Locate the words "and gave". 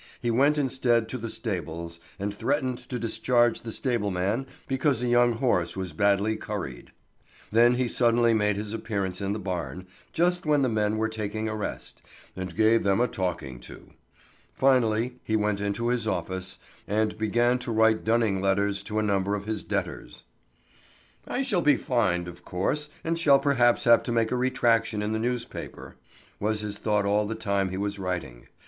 12.35-12.81